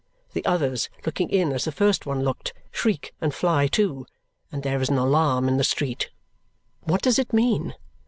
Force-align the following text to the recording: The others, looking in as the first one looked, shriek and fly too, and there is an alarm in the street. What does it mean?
The 0.33 0.43
others, 0.47 0.89
looking 1.05 1.29
in 1.29 1.51
as 1.53 1.65
the 1.65 1.71
first 1.71 2.07
one 2.07 2.23
looked, 2.23 2.53
shriek 2.71 3.13
and 3.21 3.31
fly 3.31 3.67
too, 3.67 4.07
and 4.51 4.63
there 4.63 4.81
is 4.81 4.89
an 4.89 4.97
alarm 4.97 5.47
in 5.47 5.57
the 5.57 5.63
street. 5.63 6.09
What 6.85 7.03
does 7.03 7.19
it 7.19 7.33
mean? 7.33 7.75